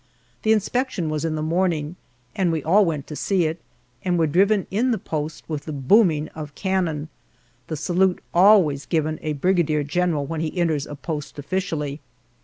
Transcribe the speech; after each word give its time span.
The 0.41 0.51
inspection 0.51 1.11
was 1.11 1.23
in 1.23 1.35
the 1.35 1.43
morning, 1.43 1.95
and 2.35 2.51
we 2.51 2.63
all 2.63 2.83
went 2.85 3.05
to 3.05 3.15
see 3.15 3.45
it, 3.45 3.61
and 4.03 4.17
were 4.17 4.25
driven 4.25 4.65
in 4.71 4.89
the 4.89 4.97
post 4.97 5.47
with 5.47 5.65
the 5.65 5.71
booming 5.71 6.27
of 6.29 6.55
cannon 6.55 7.09
the 7.67 7.77
salute 7.77 8.17
always 8.33 8.87
given 8.87 9.19
a 9.21 9.33
brigadier 9.33 9.83
general 9.83 10.25
when 10.25 10.41
he 10.41 10.57
enters 10.57 10.87
a 10.87 10.95
post 10.95 11.37
officially. 11.37 11.99